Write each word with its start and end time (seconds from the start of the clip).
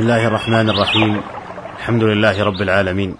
بسم 0.00 0.08
الله 0.08 0.26
الرحمن 0.26 0.70
الرحيم 0.70 1.20
الحمد 1.78 2.02
لله 2.02 2.42
رب 2.42 2.62
العالمين 2.62 3.14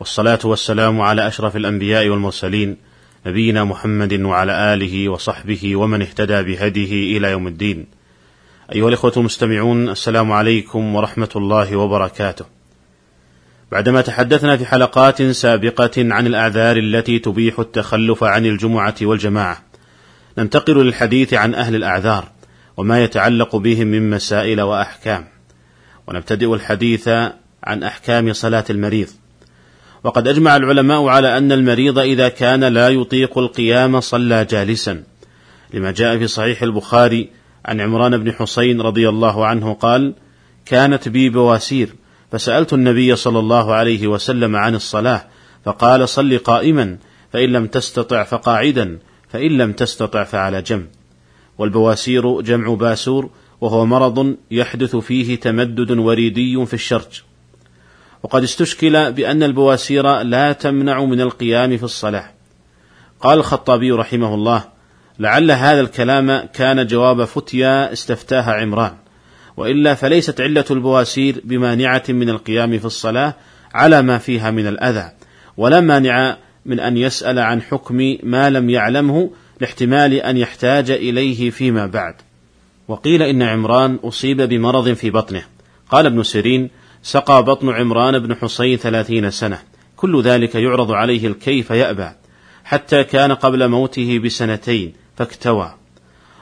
والصلاه 0.00 0.38
والسلام 0.44 1.00
على 1.00 1.26
اشرف 1.26 1.56
الانبياء 1.56 2.08
والمرسلين 2.08 2.76
نبينا 3.26 3.64
محمد 3.64 4.20
وعلى 4.20 4.74
اله 4.74 5.08
وصحبه 5.08 5.76
ومن 5.76 6.02
اهتدى 6.02 6.42
بهديه 6.42 7.18
إلى 7.18 7.30
يوم 7.30 7.46
الدين 7.46 7.86
ايها 8.72 8.88
الاخوه 8.88 9.12
المستمعون 9.16 9.88
السلام 9.88 10.32
عليكم 10.32 10.94
ورحمه 10.94 11.30
الله 11.36 11.76
وبركاته 11.76 12.44
بعدما 13.72 14.00
تحدثنا 14.00 14.56
في 14.56 14.66
حلقات 14.66 15.22
سابقه 15.22 15.92
عن 15.96 16.26
الاعذار 16.26 16.76
التي 16.76 17.18
تبيح 17.18 17.58
التخلف 17.58 18.24
عن 18.24 18.46
الجمعه 18.46 18.96
والجماعه 19.02 19.62
ننتقل 20.38 20.84
للحديث 20.84 21.34
عن 21.34 21.54
أهل 21.54 21.74
الاعذار 21.74 22.28
وما 22.76 23.04
يتعلق 23.04 23.56
بهم 23.56 23.86
من 23.86 24.10
مسائل 24.10 24.60
واحكام 24.60 25.35
ونبتدئ 26.08 26.54
الحديث 26.54 27.08
عن 27.64 27.82
أحكام 27.82 28.32
صلاة 28.32 28.64
المريض. 28.70 29.08
وقد 30.04 30.28
أجمع 30.28 30.56
العلماء 30.56 31.06
على 31.06 31.38
أن 31.38 31.52
المريض 31.52 31.98
إذا 31.98 32.28
كان 32.28 32.64
لا 32.64 32.88
يطيق 32.88 33.38
القيام 33.38 34.00
صلى 34.00 34.44
جالسا 34.44 35.02
لما 35.74 35.90
جاء 35.90 36.18
في 36.18 36.26
صحيح 36.26 36.62
البخاري 36.62 37.30
عن 37.64 37.80
عمران 37.80 38.16
بن 38.16 38.32
حسين 38.32 38.80
رضي 38.80 39.08
الله 39.08 39.46
عنه 39.46 39.74
قال 39.74 40.14
كانت 40.66 41.08
بي 41.08 41.28
بواسير 41.28 41.94
فسألت 42.32 42.72
النبي 42.72 43.16
صلى 43.16 43.38
الله 43.38 43.74
عليه 43.74 44.06
وسلم 44.06 44.56
عن 44.56 44.74
الصلاة 44.74 45.24
فقال 45.64 46.08
صل 46.08 46.38
قائما 46.38 46.98
فإن 47.32 47.48
لم 47.48 47.66
تستطع 47.66 48.22
فقاعدا 48.22 48.98
فإن 49.28 49.50
لم 49.58 49.72
تستطع 49.72 50.24
فعلى 50.24 50.62
جنب 50.62 50.86
والبواسير 51.58 52.40
جمع 52.40 52.74
باسور 52.74 53.30
وهو 53.60 53.86
مرض 53.86 54.36
يحدث 54.50 54.96
فيه 54.96 55.36
تمدد 55.36 55.90
وريدي 55.90 56.66
في 56.66 56.74
الشرج. 56.74 57.22
وقد 58.22 58.42
استشكل 58.42 59.12
بأن 59.12 59.42
البواسير 59.42 60.22
لا 60.22 60.52
تمنع 60.52 61.04
من 61.04 61.20
القيام 61.20 61.76
في 61.76 61.82
الصلاة. 61.82 62.30
قال 63.20 63.38
الخطابي 63.38 63.92
رحمه 63.92 64.34
الله 64.34 64.64
لعل 65.18 65.50
هذا 65.50 65.80
الكلام 65.80 66.48
كان 66.54 66.86
جواب 66.86 67.24
فتيا 67.24 67.92
استفتاها 67.92 68.52
عمران 68.52 68.92
وإلا 69.56 69.94
فليست 69.94 70.40
علة 70.40 70.64
البواسير 70.70 71.40
بمانعة 71.44 72.02
من 72.08 72.30
القيام 72.30 72.78
في 72.78 72.84
الصلاة 72.84 73.34
على 73.74 74.02
ما 74.02 74.18
فيها 74.18 74.50
من 74.50 74.66
الأذى 74.66 75.10
ولا 75.56 75.80
مانع 75.80 76.36
من 76.66 76.80
أن 76.80 76.96
يسأل 76.96 77.38
عن 77.38 77.62
حكم 77.62 78.16
ما 78.22 78.50
لم 78.50 78.70
يعلمه 78.70 79.30
لاحتمال 79.60 80.14
أن 80.14 80.36
يحتاج 80.36 80.90
إليه 80.90 81.50
فيما 81.50 81.86
بعد. 81.86 82.14
وقيل 82.88 83.22
إن 83.22 83.42
عمران 83.42 83.98
أصيب 84.04 84.42
بمرض 84.42 84.92
في 84.92 85.10
بطنه. 85.10 85.42
قال 85.90 86.06
ابن 86.06 86.22
سيرين 86.22 86.70
سقى 87.02 87.42
بطن 87.42 87.68
عمران 87.68 88.18
بن 88.18 88.34
حصين 88.34 88.76
ثلاثين 88.76 89.30
سنة. 89.30 89.58
كل 89.96 90.22
ذلك 90.22 90.54
يعرض 90.54 90.92
عليه 90.92 91.26
الكيف 91.26 91.70
يأبى 91.70 92.10
حتى 92.64 93.04
كان 93.04 93.32
قبل 93.32 93.68
موته 93.68 94.18
بسنتين 94.18 94.92
فاكتوى. 95.16 95.74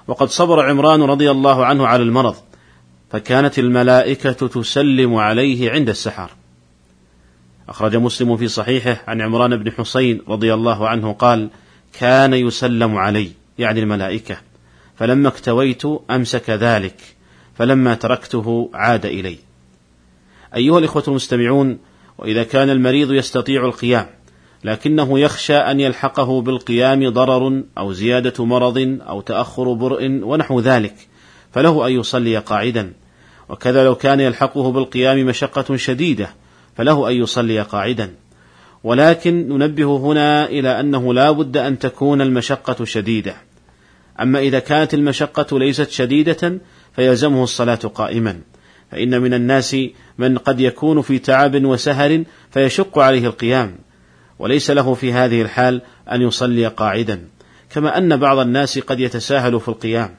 وقد 0.06 0.28
صبر 0.28 0.60
عمران 0.70 1.02
رضي 1.02 1.30
الله 1.30 1.66
عنه 1.66 1.86
على 1.86 2.02
المرض 2.02 2.34
فكانت 3.10 3.58
الملائكة 3.58 4.32
تسلم 4.32 5.14
عليه 5.14 5.70
عند 5.70 5.88
السحر. 5.88 6.30
أخرج 7.68 7.96
مسلم 7.96 8.36
في 8.36 8.48
صحيحه 8.48 9.02
عن 9.06 9.20
عمران 9.20 9.56
بن 9.56 9.72
حسين 9.72 10.20
رضي 10.28 10.54
الله 10.54 10.88
عنه 10.88 11.12
قال 11.12 11.50
كان 12.00 12.34
يسلم 12.34 12.96
علي 12.96 13.30
يعني 13.58 13.80
الملائكة. 13.80 14.36
فلما 14.96 15.28
اكتويت 15.28 15.82
أمسك 16.10 16.50
ذلك 16.50 16.96
فلما 17.54 17.94
تركته 17.94 18.70
عاد 18.74 19.06
إلي. 19.06 19.36
أيها 20.56 20.78
الإخوة 20.78 21.04
المستمعون 21.08 21.78
وإذا 22.18 22.42
كان 22.42 22.70
المريض 22.70 23.12
يستطيع 23.12 23.64
القيام 23.64 24.06
لكنه 24.64 25.18
يخشى 25.18 25.56
أن 25.56 25.80
يلحقه 25.80 26.42
بالقيام 26.42 27.08
ضرر 27.08 27.62
أو 27.78 27.92
زيادة 27.92 28.44
مرض 28.44 28.98
أو 29.08 29.20
تأخر 29.20 29.72
برء 29.72 30.20
ونحو 30.22 30.60
ذلك 30.60 30.94
فله 31.52 31.86
أن 31.86 31.92
يصلي 31.92 32.38
قاعدا. 32.38 32.92
وكذا 33.48 33.84
لو 33.84 33.94
كان 33.94 34.20
يلحقه 34.20 34.72
بالقيام 34.72 35.26
مشقة 35.26 35.76
شديدة 35.76 36.28
فله 36.76 37.10
أن 37.10 37.14
يصلي 37.14 37.60
قاعدا. 37.60 38.14
ولكن 38.84 39.48
ننبه 39.48 39.96
هنا 39.96 40.46
إلى 40.46 40.80
أنه 40.80 41.14
لا 41.14 41.30
بد 41.30 41.56
أن 41.56 41.78
تكون 41.78 42.20
المشقة 42.20 42.84
شديدة. 42.84 43.34
أما 44.20 44.38
إذا 44.38 44.58
كانت 44.58 44.94
المشقة 44.94 45.58
ليست 45.58 45.90
شديدة 45.90 46.58
فيلزمه 46.96 47.42
الصلاة 47.42 47.74
قائما. 47.74 48.40
فإن 48.90 49.22
من 49.22 49.34
الناس 49.34 49.76
من 50.18 50.38
قد 50.38 50.60
يكون 50.60 51.02
في 51.02 51.18
تعب 51.18 51.64
وسهر 51.64 52.24
فيشق 52.50 52.98
عليه 52.98 53.26
القيام. 53.26 53.78
وليس 54.38 54.70
له 54.70 54.94
في 54.94 55.12
هذه 55.12 55.42
الحال 55.42 55.82
أن 56.12 56.22
يصلي 56.22 56.66
قاعدا. 56.66 57.28
كما 57.70 57.98
أن 57.98 58.16
بعض 58.16 58.38
الناس 58.38 58.78
قد 58.78 59.00
يتساهل 59.00 59.60
في 59.60 59.68
القيام. 59.68 60.14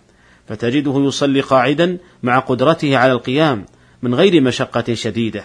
فتجده 0.47 1.03
يصلي 1.07 1.41
قاعدا 1.41 1.97
مع 2.23 2.39
قدرته 2.39 2.97
على 2.97 3.11
القيام 3.11 3.65
من 4.01 4.15
غير 4.15 4.41
مشقة 4.41 4.93
شديدة. 4.93 5.43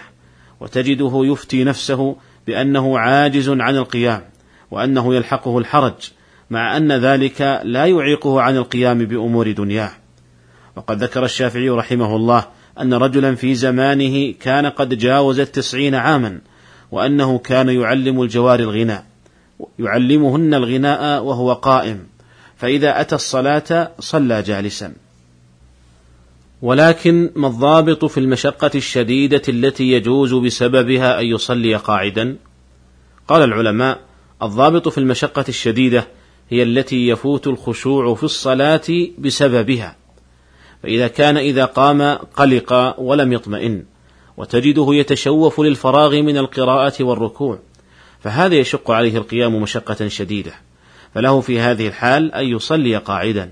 وتجده 0.59 1.21
يفتي 1.23 1.63
نفسه 1.63 2.15
بأنه 2.47 2.99
عاجز 2.99 3.49
عن 3.49 3.75
القيام. 3.75 4.23
وأنه 4.71 5.15
يلحقه 5.15 5.57
الحرج. 5.57 6.11
مع 6.51 6.77
أن 6.77 6.91
ذلك 6.91 7.61
لا 7.63 7.85
يعيقه 7.85 8.41
عن 8.41 8.57
القيام 8.57 9.05
بأمور 9.05 9.51
دنياه. 9.51 9.91
وقد 10.75 11.03
ذكر 11.03 11.25
الشافعي 11.25 11.69
رحمه 11.69 12.15
الله 12.15 12.47
أن 12.79 12.93
رجلا 12.93 13.35
في 13.35 13.55
زمانه 13.55 14.33
كان 14.39 14.65
قد 14.65 14.97
جاوز 14.97 15.39
التسعين 15.39 15.95
عاما 15.95 16.41
وأنه 16.91 17.37
كان 17.37 17.69
يعلم 17.69 18.21
الجوار 18.21 18.59
الغناء 18.59 19.05
يعلمهن 19.79 20.53
الغناء 20.53 21.23
وهو 21.23 21.53
قائم 21.53 22.07
فإذا 22.57 23.01
أتى 23.01 23.15
الصلاة 23.15 23.91
صلى 23.99 24.41
جالسا. 24.41 24.93
ولكن 26.61 27.29
ما 27.35 27.47
الضابط 27.47 28.05
في 28.05 28.19
المشقة 28.19 28.71
الشديدة 28.75 29.41
التي 29.49 29.91
يجوز 29.91 30.33
بسببها 30.33 31.19
أن 31.19 31.25
يصلي 31.25 31.75
قاعدا؟ 31.75 32.35
قال 33.27 33.41
العلماء 33.43 33.99
الضابط 34.43 34.87
في 34.87 34.97
المشقة 34.97 35.45
الشديدة 35.49 36.07
هي 36.51 36.63
التي 36.63 37.07
يفوت 37.07 37.47
الخشوع 37.47 38.15
في 38.15 38.23
الصلاة 38.23 38.81
بسببها. 39.17 39.95
فإذا 40.83 41.07
كان 41.07 41.37
إذا 41.37 41.65
قام 41.65 42.01
قلق 42.13 42.99
ولم 42.99 43.33
يطمئن 43.33 43.83
وتجده 44.37 44.87
يتشوف 44.89 45.59
للفراغ 45.59 46.21
من 46.21 46.37
القراءة 46.37 47.03
والركوع 47.03 47.59
فهذا 48.19 48.55
يشق 48.55 48.91
عليه 48.91 49.17
القيام 49.17 49.61
مشقة 49.61 50.07
شديدة. 50.07 50.53
فله 51.15 51.41
في 51.41 51.59
هذه 51.59 51.87
الحال 51.87 52.33
أن 52.33 52.45
يصلي 52.45 52.97
قاعدا. 52.97 53.51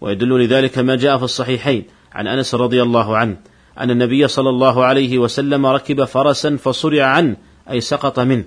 ويدل 0.00 0.44
لذلك 0.44 0.78
ما 0.78 0.96
جاء 0.96 1.18
في 1.18 1.24
الصحيحين 1.24 1.84
عن 2.12 2.26
أنس 2.26 2.54
رضي 2.54 2.82
الله 2.82 3.16
عنه 3.16 3.36
أن 3.78 3.90
النبي 3.90 4.28
صلى 4.28 4.50
الله 4.50 4.84
عليه 4.84 5.18
وسلم 5.18 5.66
ركب 5.66 6.04
فرسا 6.04 6.56
فصرع 6.56 7.04
عنه 7.04 7.36
أي 7.70 7.80
سقط 7.80 8.20
منه 8.20 8.44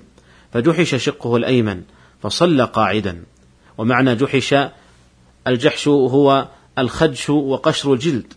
فجحش 0.54 0.96
شقه 0.96 1.36
الأيمن 1.36 1.82
فصلى 2.22 2.64
قاعدا. 2.64 3.24
ومعنى 3.78 4.16
جحش 4.16 4.56
الجحش 5.48 5.88
هو 5.88 6.48
الخدش 6.80 7.30
وقشر 7.30 7.94
الجلد. 7.94 8.34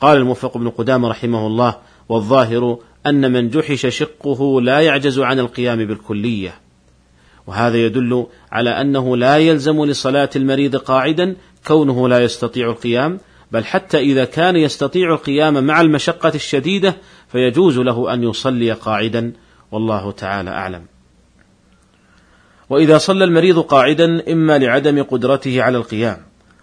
قال 0.00 0.18
الموفق 0.18 0.58
بن 0.58 0.70
قدامة 0.70 1.08
رحمه 1.08 1.46
الله 1.46 1.76
والظاهر 2.08 2.78
أن 3.06 3.32
من 3.32 3.50
جحش 3.50 3.86
شقه 3.86 4.60
لا 4.60 4.80
يعجز 4.80 5.18
عن 5.18 5.38
القيام 5.38 5.84
بالكلية. 5.84 6.54
وهذا 7.46 7.76
يدل 7.76 8.26
على 8.52 8.70
أنه 8.70 9.16
لا 9.16 9.36
يلزم 9.36 9.84
لصلاة 9.84 10.30
المريض 10.36 10.76
قاعدا 10.76 11.36
كونه 11.66 12.08
لا 12.08 12.20
يستطيع 12.20 12.70
القيام 12.70 13.20
بل 13.52 13.64
حتى 13.64 13.98
إذا 13.98 14.24
كان 14.24 14.56
يستطيع 14.56 15.12
القيام 15.14 15.64
مع 15.64 15.80
المشقة 15.80 16.32
الشديدة 16.34 16.96
فيجوز 17.28 17.78
له 17.78 18.14
أن 18.14 18.22
يصلي 18.22 18.72
قاعدا. 18.72 19.32
والله 19.72 20.12
تعالى 20.12 20.50
أعلم. 20.50 20.93
وإذا 22.70 22.98
صلى 22.98 23.24
المريض 23.24 23.58
قاعدا 23.58 24.32
إما 24.32 24.58
لعدم 24.58 25.02
قدرته 25.02 25.62
على 25.62 25.78
القيام 25.78 26.16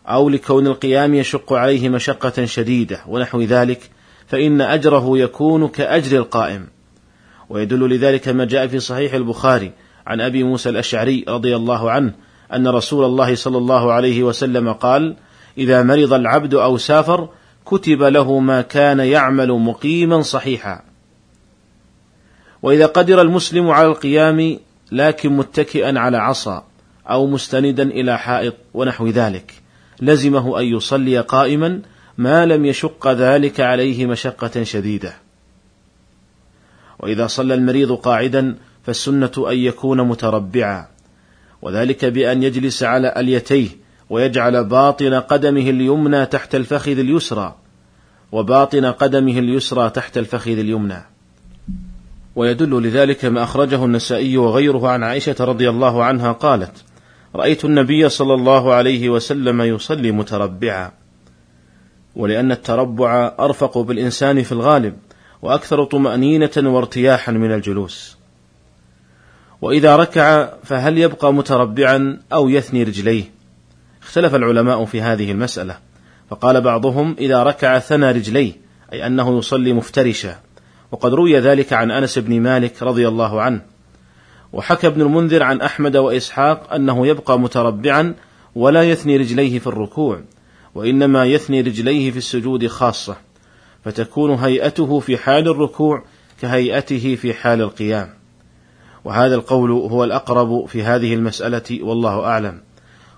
أو 0.07 0.30
لكون 0.30 0.68
القيام 0.68 1.13
يشق 1.13 1.53
عليه 1.53 1.89
مشقة 1.89 2.45
شديدة 2.45 3.01
ونحو 3.07 3.42
ذلك 3.42 3.89
فإن 4.27 4.62
أجره 4.62 5.18
يكون 5.18 5.68
كأجر 5.68 6.18
القائم. 6.18 6.68
ويدل 7.50 7.89
لذلك 7.89 8.27
ما 8.27 8.45
جاء 8.45 8.68
في 8.68 8.80
صحيح 8.80 9.13
البخاري 9.13 9.71
عن 10.07 10.21
أبي 10.21 10.44
موسى 10.44 10.69
الأشعري 10.69 11.25
رضي 11.27 11.56
الله 11.56 11.92
عنه 11.92 12.13
أن 12.53 12.68
رسول 12.68 13.06
الله 13.06 13.36
صلى 13.36 13.57
الله 13.57 13.94
عليه 13.94 14.24
وسلم 14.24 14.74
قال 14.74 15.15
إذا 15.57 15.83
مرض 15.83 16.13
العبد 16.13 16.53
أو 16.53 16.77
سافر 16.77 17.30
كتب 17.65 18.03
له 18.03 18.39
ما 18.39 18.62
كان 18.62 19.00
يعمل 19.00 19.51
مقيما 19.51 20.21
صحيحا. 20.21 20.81
وإذا 22.62 22.86
قدر 22.86 23.21
المسلم 23.21 23.69
على 23.69 23.88
القيام 23.88 24.59
لكن 24.91 25.38
متكئا 25.38 25.99
على 25.99 26.17
عصا 26.17 26.65
أو 27.09 27.27
مستندا 27.27 27.83
إلى 27.83 28.17
حائط 28.17 28.53
ونحو 28.73 29.07
ذلك. 29.07 29.53
لزمه 30.01 30.59
أن 30.59 30.65
يصلي 30.65 31.19
قائما 31.19 31.81
ما 32.17 32.45
لم 32.45 32.65
يشق 32.65 33.11
ذلك 33.11 33.59
عليه 33.59 34.05
مشقة 34.05 34.63
شديدة. 34.63 35.13
وإذا 36.99 37.27
صلى 37.27 37.53
المريض 37.53 37.91
قاعدا 37.91 38.55
فالسنة 38.85 39.31
أن 39.38 39.57
يكون 39.57 40.07
متربعا 40.07 40.88
وذلك 41.61 42.05
بأن 42.05 42.43
يجلس 42.43 42.83
على 42.83 43.13
أليتيه 43.17 43.69
ويجعل 44.09 44.63
باطن 44.63 45.13
قدمه 45.13 45.69
اليمنى 45.69 46.25
تحت 46.25 46.55
الفخذ 46.55 46.99
اليسرى 46.99 47.55
وباطن 48.31 48.85
قدمه 48.85 49.39
اليسرى 49.39 49.89
تحت 49.89 50.17
الفخذ 50.17 50.51
اليمنى. 50.51 51.05
ويدل 52.35 52.83
لذلك 52.83 53.25
ما 53.25 53.43
أخرجه 53.43 53.85
النسائي 53.85 54.37
وغيره 54.37 54.87
عن 54.87 55.03
عائشة 55.03 55.35
رضي 55.39 55.69
الله 55.69 56.03
عنها 56.03 56.31
قالت 56.31 56.83
رأيت 57.35 57.65
النبي 57.65 58.09
صلى 58.09 58.33
الله 58.33 58.73
عليه 58.73 59.09
وسلم 59.09 59.61
يصلي 59.61 60.11
متربعا 60.11 60.91
ولأن 62.15 62.51
التربع 62.51 63.31
أرفق 63.39 63.77
بالإنسان 63.77 64.43
في 64.43 64.51
الغالب 64.51 64.97
وأكثر 65.41 65.83
طمأنينة 65.83 66.51
وارتياحا 66.57 67.31
من 67.31 67.51
الجلوس. 67.51 68.17
وإذا 69.61 69.95
ركع 69.95 70.49
فهل 70.63 70.97
يبقى 70.97 71.33
متربعا 71.33 72.19
أو 72.33 72.49
يثني 72.49 72.83
رجليه؟ 72.83 73.23
اختلف 74.03 74.35
العلماء 74.35 74.85
في 74.85 75.01
هذه 75.01 75.31
المسألة 75.31 75.77
فقال 76.29 76.61
بعضهم 76.61 77.15
إذا 77.19 77.43
ركع 77.43 77.79
ثنى 77.79 78.11
رجليه 78.11 78.53
أي 78.93 79.07
أنه 79.07 79.37
يصلي 79.37 79.73
مفترشا. 79.73 80.35
وقد 80.91 81.13
روي 81.13 81.39
ذلك 81.39 81.73
عن 81.73 81.91
أنس 81.91 82.19
بن 82.19 82.41
مالك 82.41 82.83
رضي 82.83 83.07
الله 83.07 83.41
عنه. 83.41 83.61
وحكى 84.53 84.88
ابن 84.88 85.01
المنذر 85.01 85.43
عن 85.43 85.61
أحمد 85.61 85.97
وإسحاق 85.97 86.73
أنه 86.73 87.07
يبقى 87.07 87.39
متربعا 87.39 88.15
ولا 88.55 88.83
يثني 88.83 89.17
رجليه 89.17 89.59
في 89.59 89.67
الركوع 89.67 90.21
وإنما 90.75 91.25
يثني 91.25 91.61
رجليه 91.61 92.11
في 92.11 92.17
السجود 92.17 92.67
خاصة 92.67 93.15
فتكون 93.85 94.31
هيئته 94.31 94.99
في 94.99 95.17
حال 95.17 95.47
الركوع 95.47 96.03
كهيئته 96.41 97.15
في 97.15 97.33
حال 97.33 97.61
القيام. 97.61 98.09
وهذا 99.05 99.35
القول 99.35 99.71
هو 99.71 100.03
الأقرب 100.03 100.65
في 100.65 100.83
هذه 100.83 101.13
المسألة 101.13 101.83
والله 101.83 102.25
أعلم. 102.25 102.61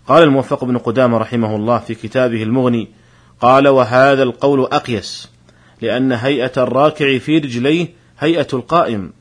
قال 0.07 0.23
الموفق 0.23 0.63
بن 0.63 0.77
قدامة 0.77 1.17
رحمه 1.17 1.55
الله 1.55 1.79
في 1.79 1.95
كتابه 1.95 2.43
المغني 2.43 2.87
قال 3.41 3.67
وهذا 3.67 4.23
القول 4.23 4.65
أقيس. 4.65 5.32
لأن 5.83 6.11
هيئة 6.11 6.51
الراكع 6.57 7.17
في 7.17 7.37
رجليه 7.37 7.87
هيئة 8.19 8.47
القائم 8.53 9.13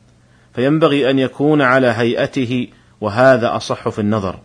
فينبغي 0.55 1.11
أن 1.11 1.19
يكون 1.19 1.63
على 1.63 1.87
هيئته 1.87 2.69
وهذا 3.01 3.57
أصح 3.57 3.89
في 3.89 3.99
النظر. 3.99 4.39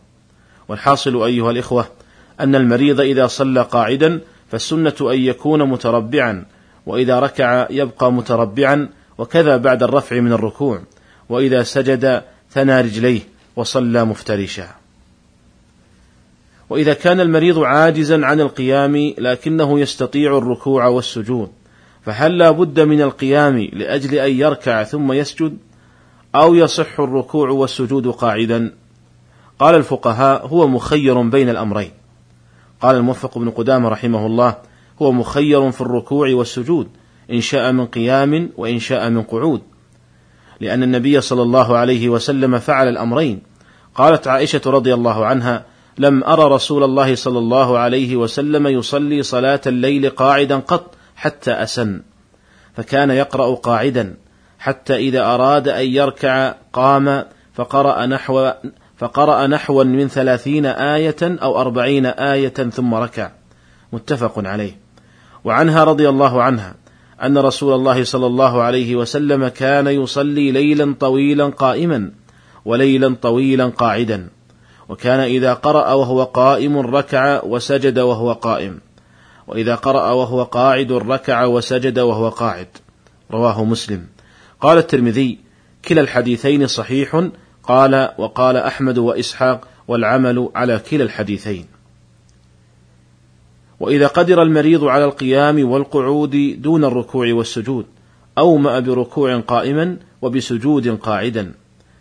والحاصل 0.67 1.23
أيها 1.23 1.51
الإخوة 1.51 1.85
أن 2.39 2.55
المريض 2.55 3.01
إذا 3.01 3.27
صلى 3.27 3.61
قاعدا 3.61 4.21
فالسنة 4.51 4.93
أن 5.01 5.19
يكون 5.19 5.69
متربعا 5.69 6.45
وإذا 6.85 7.19
ركع 7.19 7.67
يبقى 7.69 8.11
متربعا 8.11 8.89
وكذا 9.17 9.57
بعد 9.57 9.83
الرفع 9.83 10.19
من 10.19 10.33
الركوع 10.33 10.81
وإذا 11.29 11.63
سجد 11.63 12.21
ثنى 12.51 12.81
رجليه 12.81 13.21
وصلى 13.55 14.05
مفترشا. 14.05 14.67
وإذا 16.69 16.93
كان 16.93 17.19
المريض 17.19 17.59
عاجزا 17.59 18.25
عن 18.25 18.41
القيام 18.41 19.13
لكنه 19.17 19.79
يستطيع 19.79 20.37
الركوع 20.37 20.87
والسجود 20.87 21.51
فهل 22.07 22.37
لا 22.37 22.51
بد 22.51 22.79
من 22.79 23.01
القيام 23.01 23.69
لأجل 23.73 24.15
أن 24.15 24.31
يركع 24.31 24.83
ثم 24.83 25.11
يسجد؟ 25.11 25.57
أو 26.35 26.55
يصح 26.55 26.99
الركوع 26.99 27.49
والسجود 27.49 28.07
قاعدا؟ 28.07 28.73
قال 29.59 29.75
الفقهاء 29.75 30.47
هو 30.47 30.67
مخير 30.67 31.21
بين 31.21 31.49
الأمرين. 31.49 31.91
قال 32.81 32.95
الموفق 32.95 33.37
بن 33.37 33.49
قدامة 33.49 33.89
رحمه 33.89 34.25
الله 34.25 34.55
هو 35.01 35.11
مخير 35.11 35.71
في 35.71 35.81
الركوع 35.81 36.29
والسجود 36.33 36.87
إن 37.31 37.41
شاء 37.41 37.71
من 37.71 37.85
قيام 37.85 38.49
وإن 38.57 38.79
شاء 38.79 39.09
من 39.09 39.23
قعود. 39.23 39.61
لأن 40.59 40.83
النبي 40.83 41.21
صلى 41.21 41.41
الله 41.41 41.77
عليه 41.77 42.09
وسلم 42.09 42.59
فعل 42.59 42.87
الأمرين. 42.87 43.41
قالت 43.95 44.27
عائشة 44.27 44.61
رضي 44.65 44.93
الله 44.93 45.25
عنها 45.25 45.65
لم 45.97 46.23
أرى 46.23 46.43
رسول 46.43 46.83
الله 46.83 47.15
صلى 47.15 47.39
الله 47.39 47.77
عليه 47.77 48.15
وسلم 48.15 48.67
يصلي 48.67 49.23
صلاة 49.23 49.61
الليل 49.67 50.09
قاعدا 50.09 50.59
قط 50.59 50.96
حتى 51.17 51.51
أسن 51.51 52.01
فكان 52.75 53.09
يقرأ 53.09 53.55
قاعدا 53.55 54.15
حتى 54.59 54.95
إذا 54.95 55.21
أراد 55.21 55.67
أن 55.67 55.85
يركع 55.85 56.53
قام 56.73 57.23
فقرأ 57.53 58.05
نحو 58.05 58.51
فقرأ 58.97 59.47
نحوا 59.47 59.83
من 59.83 60.07
ثلاثين 60.07 60.65
آية 60.65 61.15
أو 61.21 61.61
أربعين 61.61 62.05
آية 62.05 62.53
ثم 62.53 62.93
ركع. 62.95 63.31
متفق 63.93 64.33
عليه. 64.37 64.79
وعنها 65.43 65.83
رضي 65.83 66.09
الله 66.09 66.43
عنها 66.43 66.75
أن 67.23 67.37
رسول 67.37 67.73
الله 67.73 68.03
صلى 68.03 68.25
الله 68.25 68.61
عليه 68.61 68.95
وسلم 68.95 69.47
كان 69.47 69.87
يصلي 69.87 70.51
ليلا 70.51 70.95
طويلا 70.99 71.45
قائما 71.45 72.11
وليلا 72.65 73.15
طويلا 73.21 73.65
قاعدا 73.65 74.29
وكان 74.89 75.19
إذا 75.19 75.53
قرأ 75.53 75.93
وهو 75.93 76.23
قائم 76.23 76.77
ركع 76.77 77.43
وسجد 77.43 77.99
وهو 77.99 78.33
قائم. 78.33 78.79
وإذا 79.47 79.75
قرأ 79.75 80.11
وهو 80.11 80.43
قاعد 80.43 80.91
ركع 80.91 81.45
وسجد 81.45 81.99
وهو 81.99 82.29
قاعد. 82.29 82.67
رواه 83.31 83.63
مسلم. 83.63 84.07
قال 84.61 84.77
الترمذي 84.77 85.39
كلا 85.87 86.01
الحديثين 86.01 86.67
صحيح. 86.67 87.29
قال 87.63 88.09
وقال 88.17 88.57
أحمد 88.57 88.97
وإسحاق 88.97 89.67
والعمل 89.87 90.49
على 90.55 90.79
كلا 90.79 91.03
الحديثين. 91.03 91.65
وإذا 93.79 94.07
قدر 94.07 94.41
المريض 94.41 94.83
على 94.83 95.05
القيام 95.05 95.69
والقعود 95.69 96.61
دون 96.61 96.85
الركوع 96.85 97.33
والسجود 97.33 97.85
أومأ 98.37 98.79
بركوع 98.79 99.39
قائما 99.39 99.97
وبسجود 100.21 100.87
قاعدا. 100.87 101.53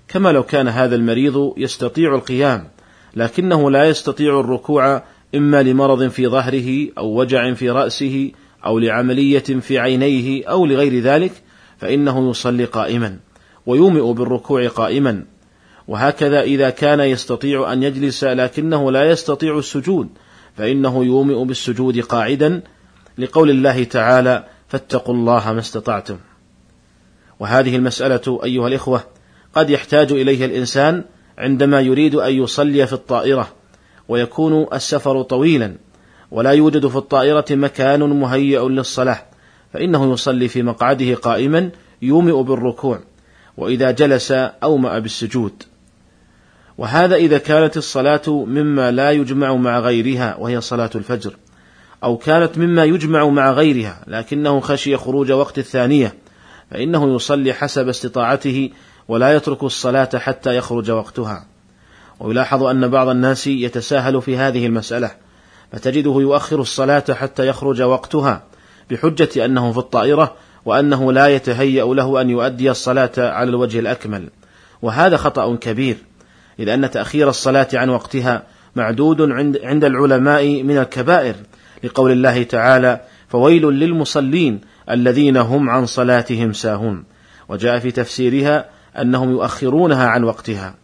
كما 0.08 0.32
لو 0.32 0.42
كان 0.42 0.68
هذا 0.68 0.96
المريض 0.96 1.54
يستطيع 1.56 2.14
القيام 2.14 2.68
لكنه 3.16 3.70
لا 3.70 3.88
يستطيع 3.88 4.40
الركوع 4.40 5.02
إما 5.36 5.62
لمرض 5.62 6.08
في 6.08 6.28
ظهره 6.28 6.88
أو 6.98 7.20
وجع 7.20 7.54
في 7.54 7.70
رأسه 7.70 8.30
أو 8.64 8.78
لعملية 8.78 9.38
في 9.38 9.78
عينيه 9.78 10.46
أو 10.46 10.66
لغير 10.66 11.02
ذلك 11.02 11.32
فإنه 11.78 12.30
يصلي 12.30 12.64
قائما 12.64 13.18
ويومئ 13.66 14.12
بالركوع 14.12 14.68
قائما. 14.68 15.24
وهكذا 15.88 16.42
إذا 16.42 16.70
كان 16.70 17.00
يستطيع 17.00 17.72
أن 17.72 17.82
يجلس 17.82 18.24
لكنه 18.24 18.92
لا 18.92 19.10
يستطيع 19.10 19.58
السجود 19.58 20.08
فإنه 20.56 21.04
يومئ 21.04 21.44
بالسجود 21.44 22.00
قاعدا 22.00 22.62
لقول 23.18 23.50
الله 23.50 23.84
تعالى 23.84 24.44
فاتقوا 24.68 25.14
الله 25.14 25.52
ما 25.52 25.58
استطعتم 25.58 26.18
وهذه 27.40 27.76
المسألة 27.76 28.40
أيها 28.44 28.68
الإخوة 28.68 29.04
قد 29.54 29.70
يحتاج 29.70 30.12
إليها 30.12 30.44
الإنسان 30.44 31.04
عندما 31.38 31.80
يريد 31.80 32.14
أن 32.14 32.32
يصلي 32.32 32.86
في 32.86 32.92
الطائرة. 32.92 33.55
ويكون 34.08 34.66
السفر 34.72 35.22
طويلا 35.22 35.74
ولا 36.30 36.50
يوجد 36.50 36.86
في 36.86 36.96
الطائرة 36.96 37.44
مكان 37.50 38.00
مهيأ 38.00 38.60
للصلاة 38.60 39.22
فإنه 39.72 40.12
يصلي 40.12 40.48
في 40.48 40.62
مقعده 40.62 41.14
قائما 41.14 41.70
يومئ 42.02 42.42
بالركوع 42.42 43.00
وإذا 43.56 43.90
جلس 43.90 44.32
أومأ 44.32 44.98
بالسجود. 44.98 45.62
وهذا 46.78 47.16
إذا 47.16 47.38
كانت 47.38 47.76
الصلاة 47.76 48.22
مما 48.28 48.90
لا 48.90 49.10
يجمع 49.10 49.54
مع 49.54 49.80
غيرها 49.80 50.36
وهي 50.36 50.60
صلاة 50.60 50.90
الفجر 50.94 51.36
أو 52.04 52.16
كانت 52.16 52.58
مما 52.58 52.84
يجمع 52.84 53.28
مع 53.28 53.52
غيرها 53.52 54.04
لكنه 54.06 54.60
خشي 54.60 54.96
خروج 54.96 55.32
وقت 55.32 55.58
الثانية 55.58 56.14
فإنه 56.70 57.14
يصلي 57.14 57.52
حسب 57.52 57.88
استطاعته 57.88 58.70
ولا 59.08 59.34
يترك 59.34 59.62
الصلاة 59.62 60.08
حتى 60.14 60.56
يخرج 60.56 60.90
وقتها. 60.90 61.46
ويلاحظ 62.20 62.62
أن 62.62 62.88
بعض 62.88 63.08
الناس 63.08 63.46
يتساهل 63.46 64.22
في 64.22 64.36
هذه 64.36 64.66
المسألة 64.66 65.10
فتجده 65.72 66.16
يؤخر 66.20 66.60
الصلاة 66.60 67.04
حتى 67.10 67.46
يخرج 67.46 67.82
وقتها 67.82 68.42
بحجة 68.90 69.44
أنه 69.44 69.72
في 69.72 69.78
الطائرة 69.78 70.34
وأنه 70.64 71.12
لا 71.12 71.26
يتهيأ 71.26 71.84
له 71.84 72.20
أن 72.20 72.30
يؤدي 72.30 72.70
الصلاة 72.70 73.12
على 73.18 73.50
الوجه 73.50 73.78
الأكمل. 73.78 74.30
وهذا 74.82 75.16
خطأ 75.16 75.56
كبير 75.56 75.96
إذ 76.58 76.68
أن 76.68 76.90
تأخير 76.90 77.28
الصلاة 77.28 77.68
عن 77.74 77.88
وقتها 77.88 78.42
معدود 78.76 79.20
عند, 79.64 79.84
العلماء 79.84 80.62
من 80.62 80.78
الكبائر 80.78 81.34
لقول 81.84 82.12
الله 82.12 82.42
تعالى 82.42 83.00
فويل 83.28 83.62
للمصلين 83.66 84.60
الذين 84.90 85.36
هم 85.36 85.70
عن 85.70 85.86
صلاتهم 85.86 86.52
ساهون 86.52 87.04
وجاء 87.48 87.78
في 87.78 87.90
تفسيرها 87.90 88.64
أنهم 89.00 89.30
يؤخرونها 89.30 90.06
عن 90.06 90.24
وقتها. 90.24 90.74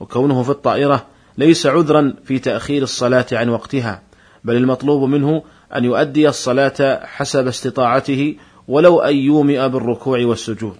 وكونه 0.00 0.42
في 0.42 0.50
الطائرة 0.50 1.06
ليس 1.38 1.66
عذرا 1.66 2.14
في 2.24 2.38
تأخير 2.38 2.82
الصلاة 2.82 3.26
عن 3.32 3.48
وقتها 3.48 4.02
بل 4.44 4.56
المطلوب 4.56 5.08
منه 5.08 5.42
أن 5.76 5.84
يؤدي 5.84 6.28
الصلاة 6.28 7.06
حسب 7.06 7.46
استطاعته 7.46 8.36
ولو 8.68 9.00
أن 9.00 9.16
يومئ 9.16 9.68
بالركوع 9.68 10.18
والسجود. 10.24 10.76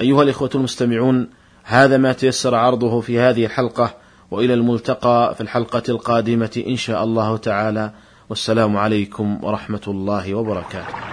أيها 0.00 0.22
الإخوة 0.22 0.50
المستمعون 0.54 1.28
هذا 1.64 1.96
ما 1.96 2.12
تيسر 2.12 2.54
عرضه 2.54 3.00
في 3.00 3.20
هذه 3.20 3.44
الحلقة 3.44 3.94
وإلى 4.30 4.54
الملتقى 4.54 5.34
في 5.34 5.40
الحلقة 5.40 5.82
القادمة 5.88 6.62
إن 6.66 6.76
شاء 6.76 7.04
الله 7.04 7.36
تعالى 7.36 7.90
والسلام 8.28 8.76
عليكم 8.76 9.44
ورحمة 9.44 9.82
الله 9.88 10.34
وبركاته. 10.34 11.04